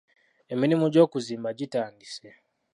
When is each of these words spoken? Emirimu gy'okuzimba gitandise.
Emirimu 0.53 0.85
gy'okuzimba 0.93 1.49
gitandise. 1.59 2.29